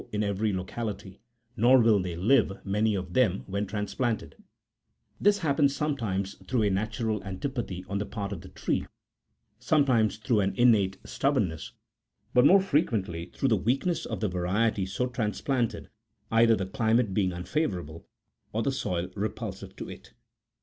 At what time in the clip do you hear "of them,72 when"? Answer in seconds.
2.95-3.67